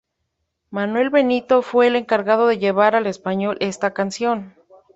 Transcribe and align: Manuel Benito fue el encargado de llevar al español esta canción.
Manuel 0.71 1.11
Benito 1.11 1.61
fue 1.61 1.85
el 1.85 1.95
encargado 1.95 2.47
de 2.47 2.57
llevar 2.57 2.95
al 2.95 3.05
español 3.05 3.57
esta 3.59 3.93
canción. 3.93 4.55